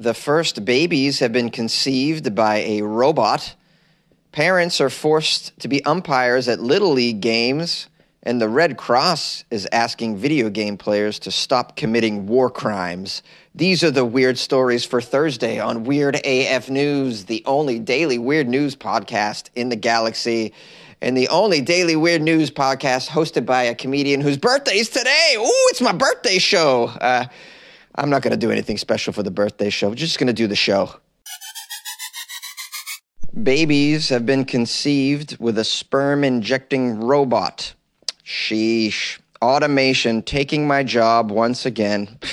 [0.00, 3.54] The first babies have been conceived by a robot.
[4.32, 7.86] Parents are forced to be umpires at Little League games.
[8.22, 13.22] And the Red Cross is asking video game players to stop committing war crimes.
[13.54, 18.48] These are the weird stories for Thursday on Weird AF News, the only daily weird
[18.48, 20.54] news podcast in the galaxy,
[21.02, 25.34] and the only daily weird news podcast hosted by a comedian whose birthday is today.
[25.36, 26.84] Ooh, it's my birthday show.
[26.86, 27.26] Uh,
[28.00, 30.46] I'm not going to do anything special for the birthday show, just going to do
[30.46, 30.96] the show.
[33.42, 37.74] Babies have been conceived with a sperm injecting robot.
[38.24, 39.18] Sheesh.
[39.42, 42.18] Automation taking my job once again.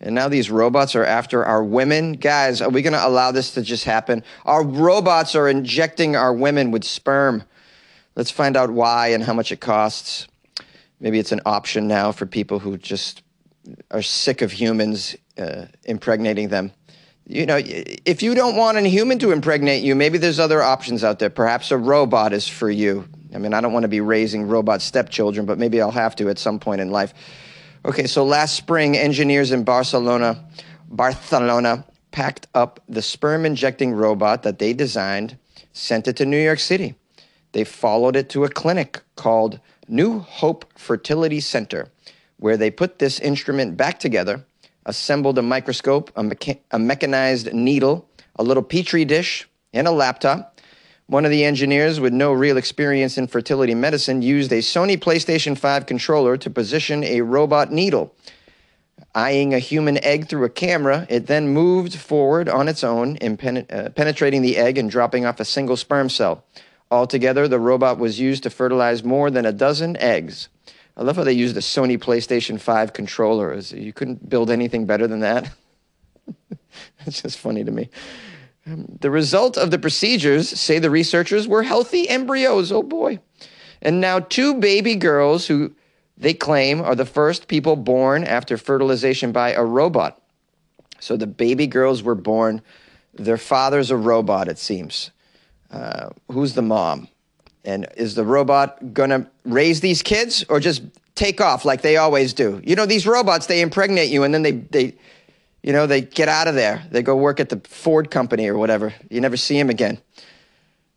[0.00, 2.12] And now these robots are after our women.
[2.12, 4.22] Guys, are we going to allow this to just happen?
[4.44, 7.42] Our robots are injecting our women with sperm.
[8.14, 10.28] Let's find out why and how much it costs.
[11.00, 13.22] Maybe it's an option now for people who just
[13.90, 16.72] are sick of humans uh, impregnating them.
[17.26, 21.04] You know, if you don't want a human to impregnate you, maybe there's other options
[21.04, 21.28] out there.
[21.28, 23.06] Perhaps a robot is for you.
[23.34, 26.30] I mean, I don't want to be raising robot stepchildren, but maybe I'll have to
[26.30, 27.12] at some point in life.
[27.84, 30.42] Okay, so last spring, engineers in Barcelona,
[30.88, 35.36] Barcelona packed up the sperm injecting robot that they designed,
[35.72, 36.94] sent it to New York City.
[37.52, 41.88] They followed it to a clinic called New Hope Fertility Center,
[42.38, 44.44] where they put this instrument back together,
[44.86, 50.58] assembled a microscope, a, mecha- a mechanized needle, a little petri dish, and a laptop
[51.08, 55.56] one of the engineers with no real experience in fertility medicine used a Sony PlayStation
[55.56, 58.14] 5 controller to position a robot needle.
[59.14, 63.64] Eyeing a human egg through a camera, it then moved forward on its own, pen-
[63.70, 66.44] uh, penetrating the egg and dropping off a single sperm cell.
[66.90, 70.50] Altogether, the robot was used to fertilize more than a dozen eggs.
[70.98, 73.54] I love how they used a Sony PlayStation 5 controller.
[73.56, 75.48] You couldn't build anything better than that.
[77.06, 77.88] it's just funny to me.
[78.66, 82.72] The result of the procedures, say the researchers, were healthy embryos.
[82.72, 83.20] Oh boy.
[83.80, 85.72] And now two baby girls who
[86.16, 90.20] they claim are the first people born after fertilization by a robot.
[90.98, 92.60] So the baby girls were born,
[93.14, 95.12] their father's a robot, it seems.
[95.70, 97.06] Uh, who's the mom?
[97.68, 100.82] And is the robot going to raise these kids or just
[101.14, 102.62] take off like they always do?
[102.64, 104.94] You know, these robots, they impregnate you and then they, they,
[105.62, 106.82] you know, they get out of there.
[106.90, 108.94] They go work at the Ford company or whatever.
[109.10, 109.98] You never see them again.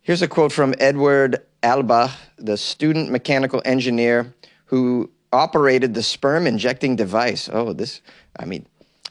[0.02, 4.34] Here's a quote from Edward Alba, the student mechanical engineer
[4.64, 7.50] who operated the sperm injecting device.
[7.52, 8.00] Oh, this,
[8.40, 8.66] I mean,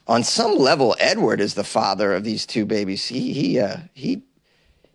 [0.07, 3.05] on some level, Edward is the father of these two babies.
[3.05, 4.23] He, he, uh, he,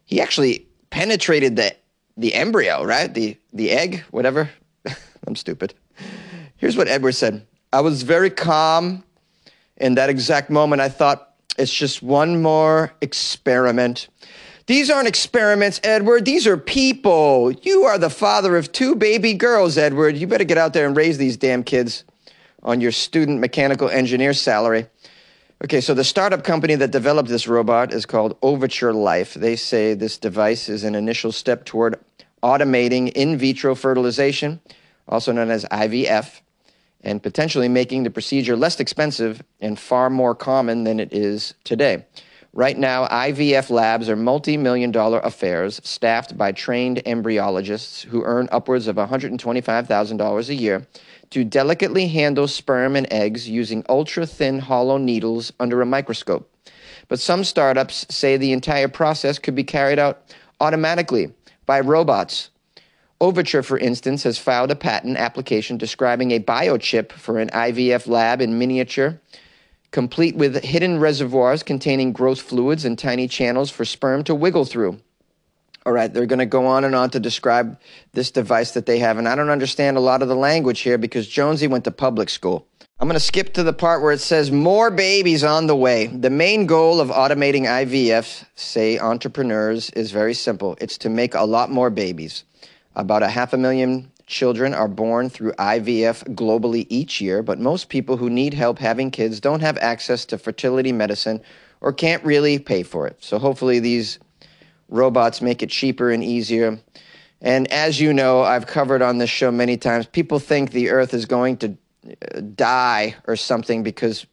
[0.05, 1.77] he actually penetrated the,
[2.17, 3.13] the embryo, right?
[3.13, 4.51] The, the egg, whatever.
[5.27, 5.75] I'm stupid.
[6.57, 9.05] Here's what Edward said I was very calm
[9.77, 14.09] in that exact moment, I thought, it's just one more experiment.
[14.67, 16.25] These aren't experiments, Edward.
[16.25, 17.53] These are people.
[17.53, 20.17] You are the father of two baby girls, Edward.
[20.17, 22.05] You better get out there and raise these damn kids
[22.63, 24.87] on your student mechanical engineer salary.
[25.65, 29.33] Okay, so the startup company that developed this robot is called Overture Life.
[29.33, 31.99] They say this device is an initial step toward
[32.43, 34.61] automating in vitro fertilization,
[35.09, 36.43] also known as IVF
[37.01, 42.05] and potentially making the procedure less expensive and far more common than it is today.
[42.53, 48.49] Right now, IVF labs are multi million dollar affairs staffed by trained embryologists who earn
[48.53, 50.87] upwards of $125,000 a year
[51.31, 56.51] to delicately handle sperm and eggs using ultra thin hollow needles under a microscope.
[57.09, 60.23] But some startups say the entire process could be carried out
[60.61, 61.33] automatically
[61.67, 62.51] by robots
[63.19, 68.43] Overture, for instance, has filed a patent application describing a biochip for an IVF lab
[68.43, 69.19] in miniature,
[69.91, 75.01] complete with hidden reservoirs containing growth fluids and tiny channels for sperm to wiggle through.
[75.87, 77.79] All right, they're going to go on and on to describe
[78.13, 79.19] this device that they have.
[79.19, 82.29] And I don't understand a lot of the language here because Jonesy went to public
[82.29, 82.67] school.
[82.99, 86.09] I'm going to skip to the part where it says more babies on the way.
[86.09, 91.45] The main goal of automating IVF, say entrepreneurs, is very simple it's to make a
[91.45, 92.43] lot more babies.
[92.97, 97.91] About a half a million children are born through IVF globally each year, but most
[97.91, 101.41] people who need help having kids don't have access to fertility medicine
[101.81, 103.17] or can't really pay for it.
[103.21, 104.19] So hopefully these
[104.89, 106.79] robots make it cheaper and easier.
[107.41, 111.13] And as you know, I've covered on this show many times, people think the earth
[111.15, 114.27] is going to uh, die or something because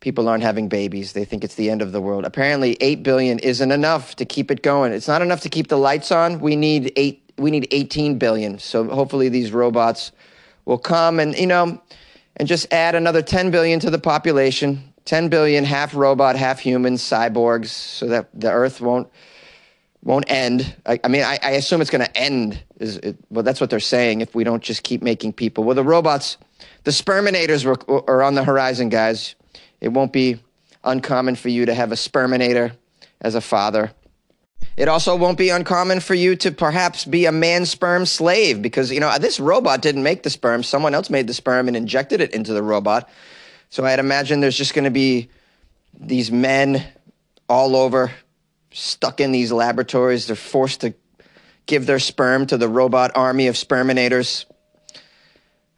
[0.00, 1.12] people aren't having babies.
[1.12, 2.24] They think it's the end of the world.
[2.24, 4.92] Apparently, 8 billion isn't enough to keep it going.
[4.92, 6.40] It's not enough to keep the lights on.
[6.40, 8.58] We need 8 we need 18 billion.
[8.58, 10.12] So hopefully these robots
[10.66, 11.80] will come and, you know,
[12.36, 16.94] and just add another 10 billion to the population 10 billion, half robot, half human,
[16.94, 19.08] cyborgs, so that the Earth won't
[20.02, 20.74] won't end.
[20.86, 22.62] I, I mean, I, I, assume it's going to end.
[22.78, 24.22] Is it, well, that's what they're saying.
[24.22, 26.38] If we don't just keep making people, well, the robots,
[26.84, 29.34] the sperminators were, are on the horizon, guys.
[29.80, 30.40] It won't be
[30.84, 32.72] uncommon for you to have a sperminator
[33.20, 33.92] as a father.
[34.76, 38.90] It also won't be uncommon for you to perhaps be a man sperm slave because,
[38.90, 40.62] you know, this robot didn't make the sperm.
[40.62, 43.08] Someone else made the sperm and injected it into the robot.
[43.68, 45.28] So I'd imagine there's just going to be
[45.98, 46.82] these men
[47.48, 48.10] all over
[48.72, 50.26] stuck in these laboratories.
[50.26, 50.94] They're forced to
[51.66, 54.44] give their sperm to the robot army of sperminators.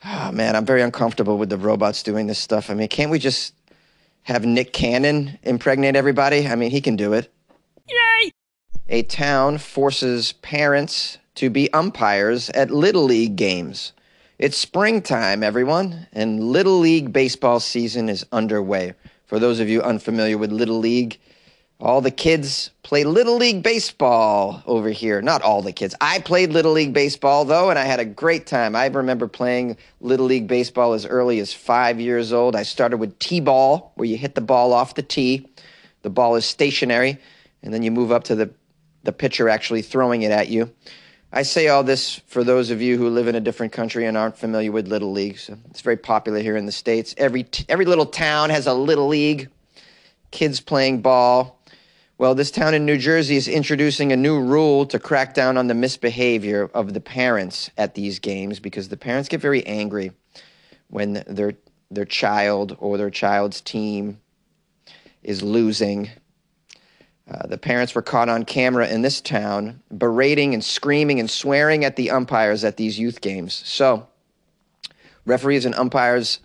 [0.04, 2.70] Oh, man, I'm very uncomfortable with the robots doing this stuff.
[2.70, 3.54] I mean, can't we just
[4.22, 6.46] have Nick Cannon impregnate everybody?
[6.46, 7.32] I mean, he can do it.
[7.88, 8.32] Yay!
[8.88, 13.92] A town forces parents to be umpires at Little League games.
[14.38, 18.94] It's springtime, everyone, and Little League baseball season is underway.
[19.26, 21.18] For those of you unfamiliar with Little League,
[21.82, 25.20] all the kids play Little League Baseball over here.
[25.20, 25.96] Not all the kids.
[26.00, 28.76] I played Little League Baseball, though, and I had a great time.
[28.76, 32.54] I remember playing Little League Baseball as early as five years old.
[32.54, 35.48] I started with T ball, where you hit the ball off the tee.
[36.02, 37.18] The ball is stationary,
[37.64, 38.50] and then you move up to the,
[39.02, 40.70] the pitcher actually throwing it at you.
[41.32, 44.16] I say all this for those of you who live in a different country and
[44.16, 45.38] aren't familiar with Little League.
[45.38, 47.12] So it's very popular here in the States.
[47.18, 49.48] Every, every little town has a Little League,
[50.30, 51.58] kids playing ball
[52.22, 55.66] well, this town in New Jersey is introducing a new rule to crack down on
[55.66, 60.12] the misbehavior of the parents at these games because the parents get very angry
[60.86, 61.54] when their
[61.90, 64.20] their child or their child's team
[65.24, 66.10] is losing.
[67.28, 71.84] Uh, the parents were caught on camera in this town berating and screaming and swearing
[71.84, 73.52] at the umpires at these youth games.
[73.66, 74.06] So,
[75.26, 76.38] referees and umpires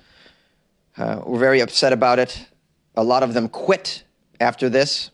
[0.97, 2.47] uh, were very upset about it.
[2.95, 4.03] A lot of them quit
[4.39, 5.11] after this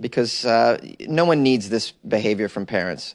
[0.00, 3.14] because uh, no one needs this behavior from parents.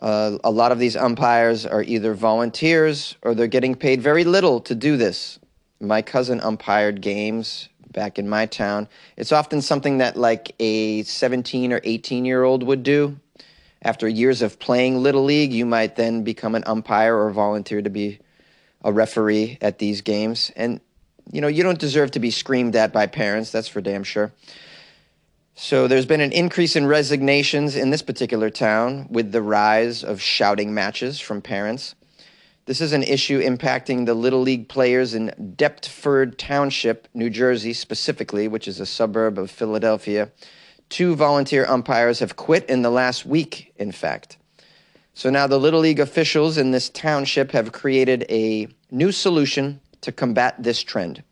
[0.00, 4.60] Uh, a lot of these umpires are either volunteers or they're getting paid very little
[4.60, 5.38] to do this.
[5.80, 8.88] My cousin umpired games back in my town.
[9.16, 13.18] It's often something that like a 17 or 18 year old would do.
[13.80, 17.90] After years of playing Little League, you might then become an umpire or volunteer to
[17.90, 18.18] be
[18.82, 20.50] a referee at these games.
[20.56, 20.80] And,
[21.30, 24.32] you know, you don't deserve to be screamed at by parents, that's for damn sure.
[25.56, 30.20] So there's been an increase in resignations in this particular town with the rise of
[30.20, 31.94] shouting matches from parents.
[32.66, 38.48] This is an issue impacting the Little League players in Deptford Township, New Jersey, specifically,
[38.48, 40.32] which is a suburb of Philadelphia.
[40.88, 44.38] Two volunteer umpires have quit in the last week, in fact.
[45.14, 50.10] So now the Little League officials in this township have created a new solution to
[50.10, 51.22] combat this trend.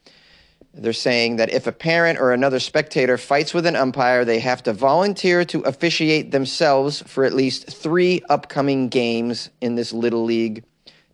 [0.74, 4.62] They're saying that if a parent or another spectator fights with an umpire, they have
[4.62, 10.64] to volunteer to officiate themselves for at least three upcoming games in this Little League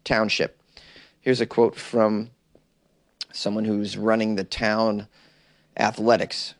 [0.05, 0.61] township.
[1.21, 2.31] Here's a quote from
[3.33, 5.09] someone who's running the town
[5.77, 6.55] athletics.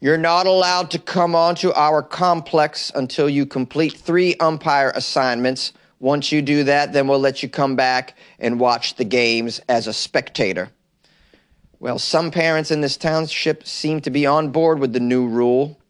[0.00, 5.72] You're not allowed to come onto our complex until you complete three umpire assignments.
[6.00, 9.86] Once you do that, then we'll let you come back and watch the games as
[9.86, 10.70] a spectator.
[11.82, 15.80] Well, some parents in this township seem to be on board with the new rule.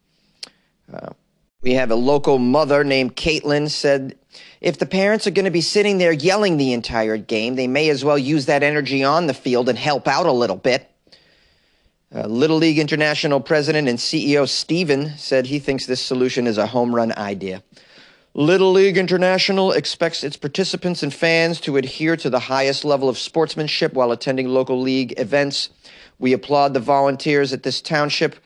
[0.91, 1.11] Uh,
[1.61, 4.17] we have a local mother named Caitlin said,
[4.63, 7.91] if the parents are going to be sitting there yelling the entire game, they may
[7.91, 10.91] as well use that energy on the field and help out a little bit.
[12.15, 16.69] Uh, Little League International president and CEO Steven said he thinks this solution is a
[16.69, 17.63] home run idea.
[18.35, 23.19] Little League International expects its participants and fans to adhere to the highest level of
[23.19, 25.69] sportsmanship while attending local league events.
[26.19, 28.37] We applaud the volunteers at this township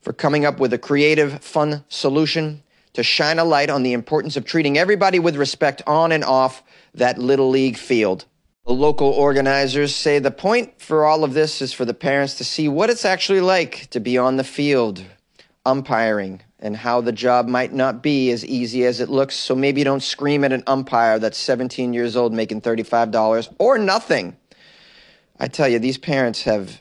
[0.00, 4.36] for coming up with a creative, fun solution to shine a light on the importance
[4.36, 6.62] of treating everybody with respect on and off
[6.94, 8.26] that Little League field.
[8.64, 12.44] The local organizers say the point for all of this is for the parents to
[12.44, 15.04] see what it's actually like to be on the field,
[15.66, 19.34] umpiring, and how the job might not be as easy as it looks.
[19.34, 24.36] So maybe don't scream at an umpire that's 17 years old making $35 or nothing.
[25.40, 26.80] I tell you, these parents have,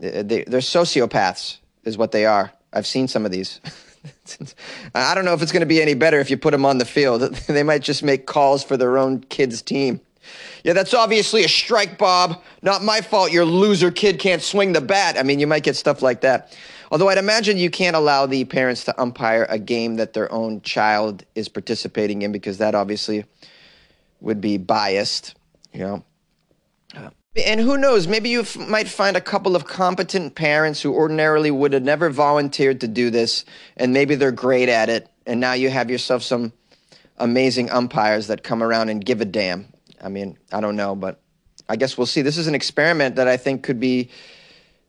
[0.00, 2.52] eh, they, they're sociopaths, is what they are.
[2.72, 3.60] I've seen some of these.
[4.94, 6.78] I don't know if it's going to be any better if you put them on
[6.78, 7.20] the field.
[7.48, 10.00] they might just make calls for their own kid's team.
[10.64, 12.42] Yeah, that's obviously a strike, Bob.
[12.62, 15.16] Not my fault your loser kid can't swing the bat.
[15.18, 16.56] I mean, you might get stuff like that.
[16.90, 20.62] Although I'd imagine you can't allow the parents to umpire a game that their own
[20.62, 23.24] child is participating in because that obviously
[24.20, 25.34] would be biased,
[25.72, 26.04] you know.
[26.96, 27.10] Uh,
[27.46, 31.50] And who knows, maybe you f- might find a couple of competent parents who ordinarily
[31.50, 33.44] would have never volunteered to do this,
[33.76, 35.08] and maybe they're great at it.
[35.26, 36.52] And now you have yourself some
[37.18, 39.66] amazing umpires that come around and give a damn.
[40.02, 41.20] I mean, I don't know, but
[41.68, 42.22] I guess we'll see.
[42.22, 44.10] This is an experiment that I think could be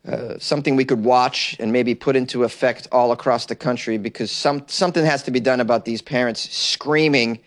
[0.07, 4.31] uh, something we could watch and maybe put into effect all across the country because
[4.31, 7.39] some something has to be done about these parents screaming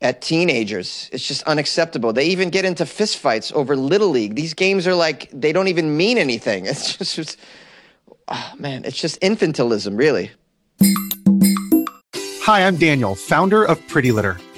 [0.00, 1.08] at teenagers.
[1.12, 2.12] It's just unacceptable.
[2.12, 4.34] They even get into fistfights over little league.
[4.34, 6.66] These games are like they don't even mean anything.
[6.74, 7.38] It's just, just
[8.28, 10.30] oh man, it's just infantilism, really.
[12.44, 14.38] Hi, I'm Daniel, founder of Pretty Litter.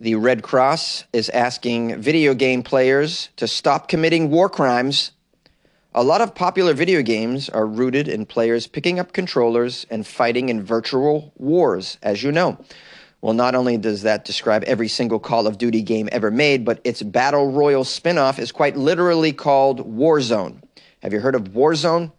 [0.00, 5.10] The Red Cross is asking video game players to stop committing war crimes.
[5.92, 10.50] A lot of popular video games are rooted in players picking up controllers and fighting
[10.50, 12.64] in virtual wars, as you know.
[13.20, 16.80] Well, not only does that describe every single Call of Duty game ever made, but
[16.84, 20.62] its Battle Royale spin-off is quite literally called Warzone.
[21.02, 22.12] Have you heard of Warzone?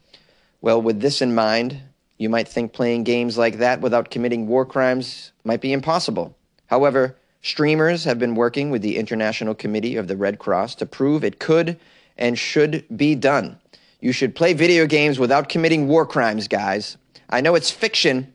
[0.60, 1.82] Well, with this in mind,
[2.18, 6.36] you might think playing games like that without committing war crimes might be impossible.
[6.66, 11.24] However, streamers have been working with the International Committee of the Red Cross to prove
[11.24, 11.80] it could
[12.18, 13.60] and should be done.
[14.02, 16.98] You should play video games without committing war crimes, guys.
[17.30, 18.32] I know it's fiction,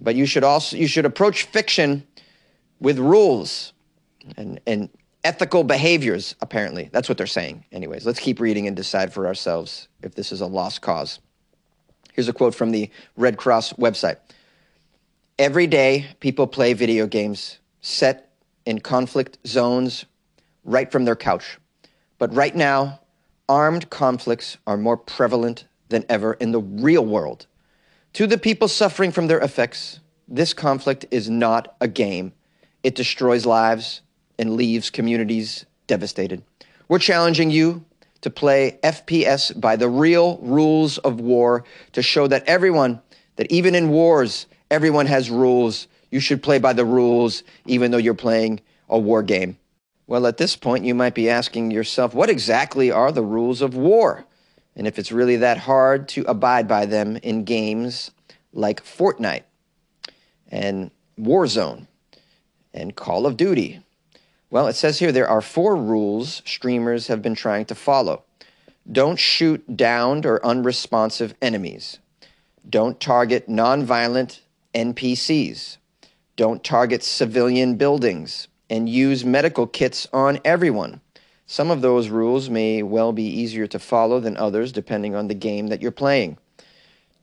[0.00, 2.06] but you should also you should approach fiction
[2.80, 3.72] with rules
[4.36, 4.88] and and
[5.24, 9.88] ethical behaviors apparently that's what they're saying anyways let's keep reading and decide for ourselves
[10.02, 11.18] if this is a lost cause
[12.12, 14.16] here's a quote from the red cross website
[15.38, 18.32] every day people play video games set
[18.66, 20.04] in conflict zones
[20.64, 21.58] right from their couch
[22.18, 23.00] but right now
[23.48, 27.46] armed conflicts are more prevalent than ever in the real world
[28.14, 32.32] to the people suffering from their effects, this conflict is not a game.
[32.82, 34.00] It destroys lives
[34.38, 36.42] and leaves communities devastated.
[36.88, 37.84] We're challenging you
[38.22, 43.00] to play FPS by the real rules of war to show that everyone,
[43.36, 45.86] that even in wars, everyone has rules.
[46.10, 49.58] You should play by the rules, even though you're playing a war game.
[50.06, 53.76] Well, at this point, you might be asking yourself, what exactly are the rules of
[53.76, 54.26] war?
[54.78, 58.12] and if it's really that hard to abide by them in games
[58.52, 59.42] like Fortnite
[60.48, 61.88] and Warzone
[62.72, 63.80] and Call of Duty.
[64.50, 68.22] Well, it says here there are four rules streamers have been trying to follow.
[68.90, 71.98] Don't shoot downed or unresponsive enemies.
[72.70, 74.40] Don't target nonviolent
[74.74, 75.76] NPCs.
[76.38, 78.46] Don't target civilian buildings.
[78.70, 81.00] And use medical kits on everyone.
[81.46, 85.34] Some of those rules may well be easier to follow than others depending on the
[85.34, 86.38] game that you're playing.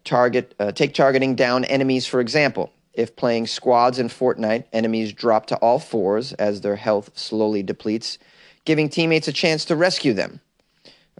[0.04, 2.74] Target, uh, take targeting down enemies, for example.
[2.94, 8.18] If playing squads in Fortnite, enemies drop to all fours as their health slowly depletes,
[8.66, 10.42] giving teammates a chance to rescue them.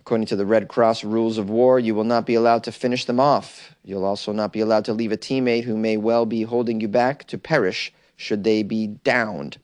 [0.06, 3.06] According to the Red Cross rules of war, you will not be allowed to finish
[3.06, 3.76] them off.
[3.84, 6.88] You'll also not be allowed to leave a teammate who may well be holding you
[6.88, 9.58] back to perish should they be downed.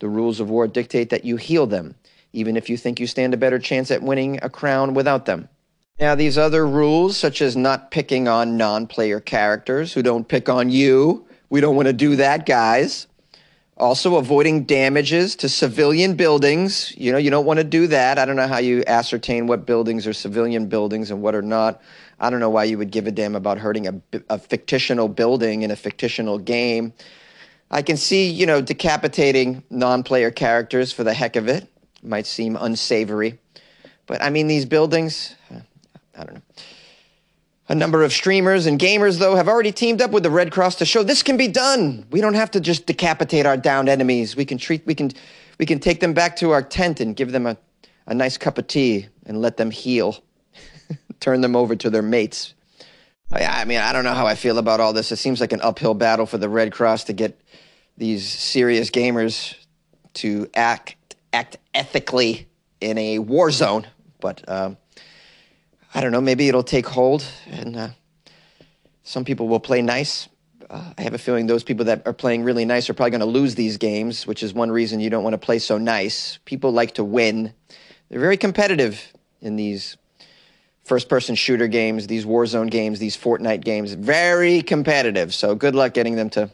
[0.00, 1.94] The rules of war dictate that you heal them
[2.32, 5.48] even if you think you stand a better chance at winning a crown without them.
[6.00, 10.48] Now, these other rules, such as not picking on non player characters who don't pick
[10.48, 13.06] on you, we don't want to do that, guys.
[13.82, 16.94] Also, avoiding damages to civilian buildings.
[16.96, 18.16] You know, you don't want to do that.
[18.16, 21.82] I don't know how you ascertain what buildings are civilian buildings and what are not.
[22.20, 25.62] I don't know why you would give a damn about hurting a, a fictional building
[25.62, 26.92] in a fictional game.
[27.72, 31.66] I can see, you know, decapitating non player characters for the heck of it
[32.04, 33.40] might seem unsavory.
[34.06, 35.34] But I mean, these buildings,
[36.16, 36.42] I don't know.
[37.72, 40.74] A number of streamers and gamers, though, have already teamed up with the Red Cross
[40.74, 42.04] to show this can be done.
[42.10, 44.36] We don't have to just decapitate our downed enemies.
[44.36, 45.10] We can treat, we can,
[45.58, 47.56] we can take them back to our tent and give them a,
[48.06, 50.22] a nice cup of tea and let them heal.
[51.20, 52.52] Turn them over to their mates.
[53.30, 55.10] I mean, I don't know how I feel about all this.
[55.10, 57.40] It seems like an uphill battle for the Red Cross to get
[57.96, 59.54] these serious gamers
[60.12, 60.96] to act
[61.32, 62.48] act ethically
[62.82, 63.86] in a war zone.
[64.20, 64.76] But um,
[65.94, 67.88] I don't know, maybe it'll take hold and uh,
[69.02, 70.28] some people will play nice.
[70.70, 73.20] Uh, I have a feeling those people that are playing really nice are probably going
[73.20, 76.38] to lose these games, which is one reason you don't want to play so nice.
[76.46, 77.52] People like to win.
[78.08, 79.98] They're very competitive in these
[80.84, 85.34] first person shooter games, these Warzone games, these Fortnite games, very competitive.
[85.34, 86.50] So good luck getting them to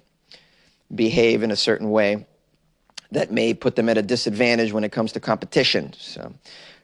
[0.93, 2.27] behave in a certain way
[3.13, 5.93] that may put them at a disadvantage when it comes to competition.
[5.95, 6.35] So,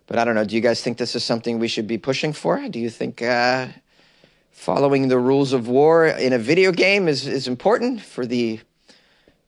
[0.06, 0.44] but I don't know.
[0.44, 2.68] Do you guys think this is something we should be pushing for?
[2.68, 3.68] Do you think uh,
[4.50, 8.60] following the rules of war in a video game is, is important for the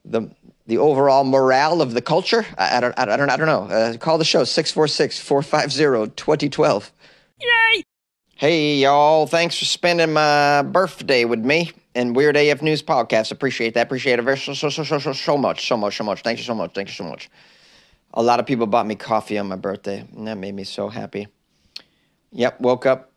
[0.04, 0.30] the
[0.66, 2.44] the overall morale of the culture?
[2.58, 3.62] I, I don't, I don't, I don't know.
[3.64, 6.92] Uh, call the show 646 450 2012.
[7.40, 7.82] Yay!
[8.34, 9.26] Hey, y'all.
[9.26, 13.32] Thanks for spending my birthday with me and Weird AF News Podcast.
[13.32, 13.86] Appreciate that.
[13.86, 15.66] Appreciate it very so, so, so, so, so, so much.
[15.66, 16.22] So much, so much.
[16.22, 16.74] Thank you so much.
[16.74, 17.30] Thank you so much.
[18.16, 20.88] A lot of people bought me coffee on my birthday, and that made me so
[20.88, 21.28] happy.
[22.32, 23.12] Yep, woke up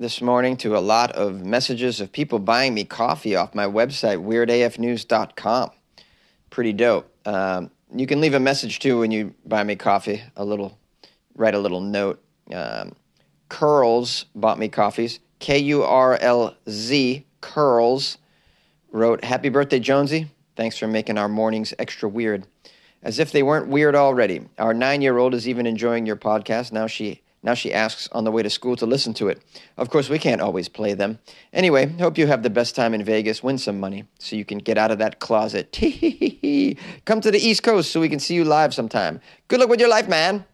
[0.00, 4.24] this morning to a lot of messages of people buying me coffee off my website,
[4.24, 5.70] weirdafnews.com
[6.52, 7.10] pretty dope.
[7.26, 10.22] Um, you can leave a message too when you buy me coffee.
[10.36, 10.78] A little,
[11.34, 12.22] write a little note.
[12.54, 12.94] Um,
[13.48, 15.18] Kurlz bought me coffees.
[15.40, 18.18] K U R L Z Kurlz
[18.92, 20.30] wrote, "Happy birthday, Jonesy!
[20.54, 22.46] Thanks for making our mornings extra weird."
[23.02, 24.42] As if they weren't weird already.
[24.58, 26.70] Our nine-year-old is even enjoying your podcast.
[26.72, 29.42] Now she now she asks on the way to school to listen to it.
[29.76, 31.18] Of course, we can't always play them.
[31.52, 33.42] Anyway, hope you have the best time in Vegas.
[33.42, 35.72] Win some money so you can get out of that closet.
[37.04, 39.20] Come to the East Coast so we can see you live sometime.
[39.48, 40.44] Good luck with your life, man.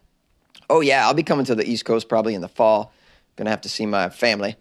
[0.67, 2.91] Oh, yeah, I'll be coming to the East Coast probably in the fall.
[3.35, 4.55] Gonna have to see my family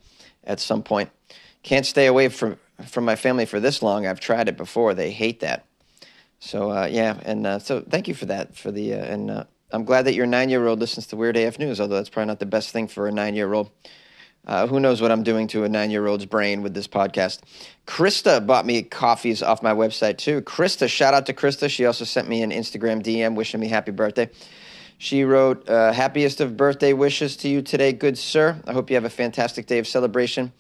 [0.45, 1.11] at some point.
[1.63, 4.07] Can't stay away from, from my family for this long.
[4.07, 4.95] I've tried it before.
[4.95, 5.65] They hate that.
[6.39, 8.57] So, uh, yeah, and uh, so thank you for that.
[8.57, 11.37] For the, uh, and, uh, I'm glad that your nine year old listens to Weird
[11.37, 13.71] AF News, although that's probably not the best thing for a nine year old.
[14.47, 17.41] Uh, who knows what I'm doing to a nine year old's brain with this podcast?
[17.87, 20.41] Krista bought me coffees off my website too.
[20.41, 21.69] Krista, shout out to Krista.
[21.69, 24.31] She also sent me an Instagram DM wishing me happy birthday.
[24.97, 28.61] She wrote, uh, Happiest of birthday wishes to you today, good sir.
[28.67, 30.53] I hope you have a fantastic day of celebration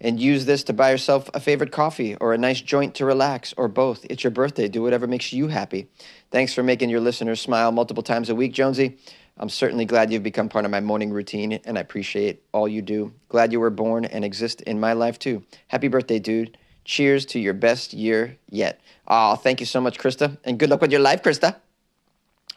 [0.00, 3.54] and use this to buy yourself a favorite coffee or a nice joint to relax
[3.56, 4.04] or both.
[4.10, 4.68] It's your birthday.
[4.68, 5.88] Do whatever makes you happy.
[6.30, 8.98] Thanks for making your listeners smile multiple times a week, Jonesy.
[9.38, 12.82] I'm certainly glad you've become part of my morning routine and I appreciate all you
[12.82, 13.12] do.
[13.28, 15.44] Glad you were born and exist in my life too.
[15.68, 16.56] Happy birthday, dude.
[16.84, 18.80] Cheers to your best year yet.
[19.08, 20.38] Oh, thank you so much, Krista.
[20.44, 21.56] And good luck with your life, Krista.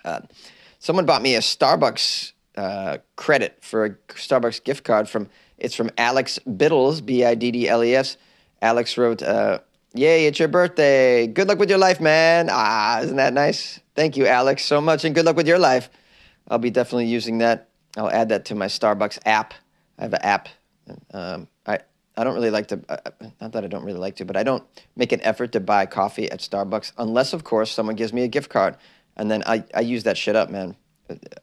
[0.05, 0.21] Uh,
[0.77, 5.89] someone bought me a Starbucks uh, credit for a Starbucks gift card from it's from
[5.97, 8.17] Alex Biddles, B I D D L E S.
[8.61, 9.59] Alex wrote, uh,
[9.93, 11.25] Yay, it's your birthday.
[11.25, 12.47] Good luck with your life, man.
[12.51, 13.79] Ah, isn't that nice?
[13.95, 15.89] Thank you, Alex, so much, and good luck with your life.
[16.47, 17.69] I'll be definitely using that.
[17.97, 19.53] I'll add that to my Starbucks app.
[19.97, 20.49] I have an app.
[21.11, 21.79] Um, I,
[22.15, 22.97] I don't really like to, uh,
[23.41, 24.63] not that I don't really like to, but I don't
[24.95, 28.27] make an effort to buy coffee at Starbucks unless, of course, someone gives me a
[28.27, 28.77] gift card.
[29.17, 30.75] And then I, I use that shit up, man.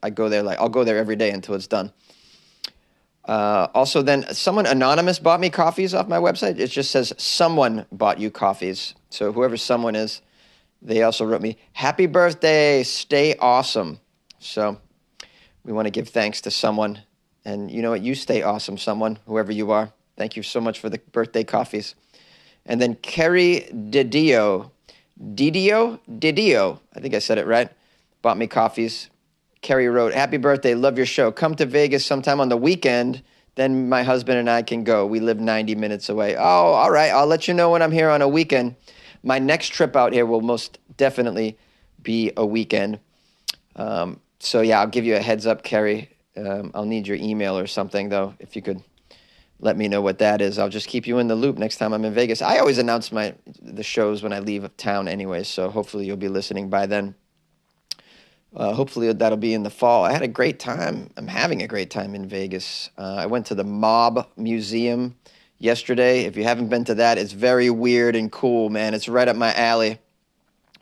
[0.02, 1.92] I go there like, I'll go there every day until it's done.
[3.26, 6.58] Uh, also, then someone anonymous bought me coffees off my website.
[6.58, 8.94] It just says someone bought you coffees.
[9.10, 10.22] So whoever someone is,
[10.80, 13.98] they also wrote me happy birthday, stay awesome.
[14.38, 14.80] So
[15.64, 17.02] we want to give thanks to someone,
[17.44, 18.02] and you know what?
[18.02, 19.92] You stay awesome, someone, whoever you are.
[20.16, 21.96] Thank you so much for the birthday coffees.
[22.64, 24.70] And then Kerry Didio,
[25.20, 27.70] Didio, Didio, I think I said it right,
[28.22, 29.10] bought me coffees.
[29.66, 31.32] Kerry wrote, Happy birthday, love your show.
[31.32, 33.24] Come to Vegas sometime on the weekend.
[33.56, 35.04] Then my husband and I can go.
[35.04, 36.36] We live 90 minutes away.
[36.36, 37.10] Oh, all right.
[37.10, 38.76] I'll let you know when I'm here on a weekend.
[39.24, 41.58] My next trip out here will most definitely
[42.00, 43.00] be a weekend.
[43.74, 46.10] Um, so, yeah, I'll give you a heads up, Kerry.
[46.36, 48.84] Um, I'll need your email or something, though, if you could
[49.58, 50.60] let me know what that is.
[50.60, 52.40] I'll just keep you in the loop next time I'm in Vegas.
[52.40, 56.28] I always announce my the shows when I leave town anyway, so hopefully you'll be
[56.28, 57.16] listening by then.
[58.56, 60.04] Uh, hopefully that'll be in the fall.
[60.04, 61.10] I had a great time.
[61.18, 62.88] I'm having a great time in Vegas.
[62.96, 65.14] Uh, I went to the Mob Museum
[65.58, 66.22] yesterday.
[66.22, 68.94] If you haven't been to that, it's very weird and cool, man.
[68.94, 69.98] It's right up my alley.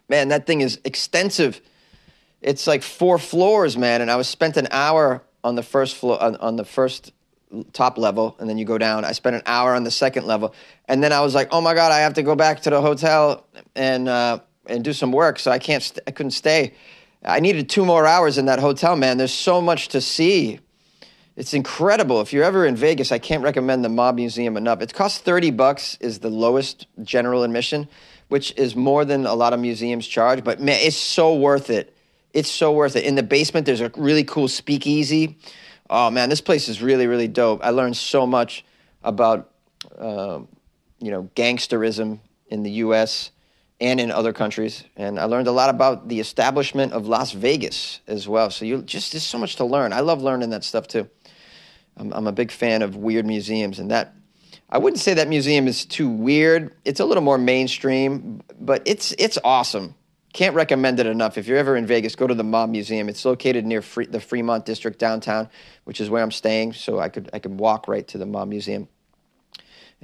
[0.08, 1.60] Man, that thing is extensive.
[2.40, 4.02] It's like four floors, man.
[4.02, 7.12] And I was spent an hour on the first floor on, on the first
[7.72, 9.04] top level, and then you go down.
[9.04, 10.54] I spent an hour on the second level,
[10.86, 12.80] and then I was like, "Oh my god, I have to go back to the
[12.80, 15.82] hotel and uh, and do some work." So I can't.
[15.82, 16.74] St- I couldn't stay.
[17.24, 19.16] I needed two more hours in that hotel, man.
[19.16, 20.60] There's so much to see.
[21.36, 22.20] It's incredible.
[22.20, 24.80] If you're ever in Vegas, I can't recommend the Mob Museum enough.
[24.82, 27.88] It costs 30 bucks is the lowest general admission,
[28.28, 31.96] which is more than a lot of museums charge, but man, it's so worth it.
[32.32, 33.04] It's so worth it.
[33.04, 35.38] In the basement, there's a really cool speakeasy.
[35.88, 37.64] Oh man, this place is really, really dope.
[37.64, 38.64] I learned so much
[39.02, 39.50] about,
[39.98, 40.40] uh,
[41.00, 43.30] you know, gangsterism in the U.S
[43.80, 44.84] and in other countries.
[44.96, 48.50] And I learned a lot about the establishment of Las Vegas as well.
[48.50, 49.92] So you just there's so much to learn.
[49.92, 51.08] I love learning that stuff too.
[51.96, 54.14] I'm, I'm a big fan of weird museums, and that
[54.70, 56.74] I wouldn't say that museum is too weird.
[56.84, 59.94] It's a little more mainstream, but it's it's awesome.
[60.32, 61.38] Can't recommend it enough.
[61.38, 63.08] If you're ever in Vegas, go to the Mob Museum.
[63.08, 65.48] It's located near Fre- the Fremont District downtown,
[65.84, 66.72] which is where I'm staying.
[66.72, 68.88] So I could I could walk right to the Mob Museum.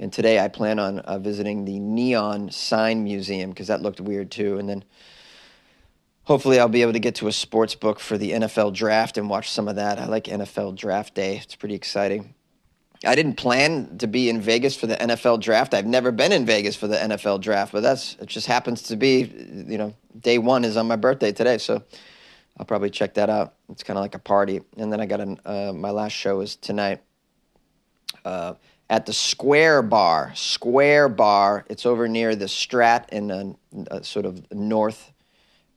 [0.01, 4.31] And today I plan on uh, visiting the Neon Sign Museum because that looked weird
[4.31, 4.57] too.
[4.57, 4.83] And then
[6.23, 9.29] hopefully I'll be able to get to a sports book for the NFL draft and
[9.29, 9.99] watch some of that.
[9.99, 11.37] I like NFL draft day.
[11.37, 12.33] It's pretty exciting.
[13.05, 15.75] I didn't plan to be in Vegas for the NFL draft.
[15.75, 18.95] I've never been in Vegas for the NFL draft, but that's it just happens to
[18.95, 19.31] be,
[19.67, 21.83] you know, day one is on my birthday today, so
[22.57, 23.53] I'll probably check that out.
[23.69, 24.61] It's kind of like a party.
[24.77, 27.01] And then I got an, uh, my last show is tonight
[28.25, 28.53] uh,
[28.91, 30.33] at the Square Bar.
[30.35, 31.65] Square Bar.
[31.69, 33.55] It's over near the Strat in a,
[33.89, 35.13] a sort of north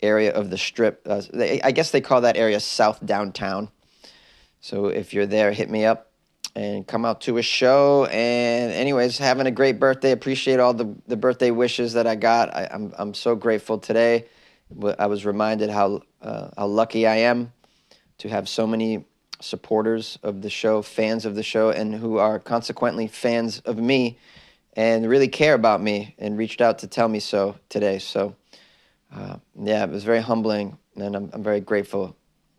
[0.03, 1.01] area of the Strip.
[1.07, 3.71] Uh, they, I guess they call that area South Downtown.
[4.61, 6.11] So if you're there, hit me up
[6.57, 8.07] and come out to a show.
[8.07, 10.11] And anyways, having a great birthday.
[10.11, 12.53] Appreciate all the, the birthday wishes that I got.
[12.53, 14.27] I, am I'm, I'm so grateful today.
[14.99, 17.53] I was reminded how uh, how lucky I am
[18.19, 19.05] to have so many
[19.45, 24.19] supporters of the show, fans of the show, and who are consequently fans of me
[24.77, 27.99] and really care about me and reached out to tell me so today.
[27.99, 28.35] So,
[29.15, 32.17] uh, yeah, it was very humbling, and I'm, I'm very grateful.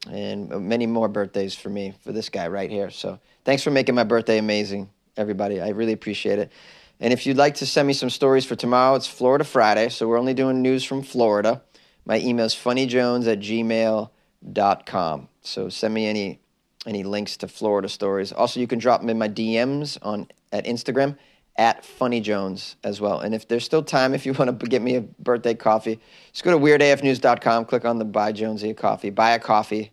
[0.10, 2.92] And many more birthdays for me, for this guy right here.
[2.92, 5.60] So, thanks for making my birthday amazing, everybody.
[5.60, 6.52] I really appreciate it.
[7.00, 10.08] And if you'd like to send me some stories for tomorrow, it's Florida Friday, so
[10.08, 11.62] we're only doing news from Florida.
[12.06, 15.28] My email is funnyjones at gmail.com.
[15.42, 16.40] So send me any
[16.86, 18.32] any links to Florida stories.
[18.32, 21.18] Also, you can drop them in my DMs on at Instagram
[21.58, 23.20] at Funny Jones as well.
[23.20, 26.00] And if there's still time, if you want to get me a birthday coffee,
[26.32, 29.92] just go to weirdafnews.com, click on the Buy Jonesy a Coffee, buy a coffee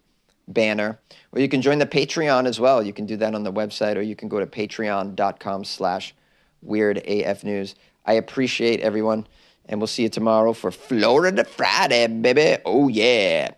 [0.49, 0.99] banner,
[1.31, 2.83] or you can join the Patreon as well.
[2.83, 6.15] You can do that on the website, or you can go to patreon.com slash
[6.67, 7.75] weirdafnews.
[8.05, 9.27] I appreciate everyone,
[9.67, 12.61] and we'll see you tomorrow for Florida Friday, baby.
[12.65, 13.53] Oh, yeah.